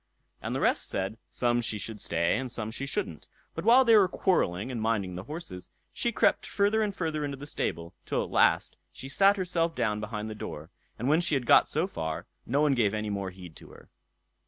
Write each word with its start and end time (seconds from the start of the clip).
And 0.41 0.55
the 0.55 0.59
rest 0.61 0.87
said, 0.89 1.19
some 1.29 1.61
she 1.61 1.77
should 1.77 2.01
stay, 2.01 2.35
and 2.39 2.51
some 2.51 2.71
she 2.71 2.87
shouldn't; 2.87 3.27
but 3.53 3.63
while 3.63 3.85
they 3.85 3.95
were 3.95 4.07
quarrelling 4.07 4.71
and 4.71 4.81
minding 4.81 5.13
the 5.13 5.25
horses, 5.25 5.69
she 5.93 6.11
crept 6.11 6.43
further 6.47 6.81
and 6.81 6.95
further 6.95 7.23
into 7.23 7.37
the 7.37 7.45
stable, 7.45 7.93
till 8.07 8.23
at 8.23 8.31
last 8.31 8.77
she 8.91 9.07
sat 9.07 9.37
herself 9.37 9.75
down 9.75 9.99
behind 9.99 10.27
the 10.27 10.33
door; 10.33 10.71
and 10.97 11.07
when 11.07 11.21
she 11.21 11.35
had 11.35 11.45
got 11.45 11.67
so 11.67 11.85
far, 11.85 12.25
no 12.47 12.61
one 12.61 12.73
gave 12.73 12.95
any 12.95 13.11
more 13.11 13.29
heed 13.29 13.55
to 13.57 13.67
her. 13.69 13.89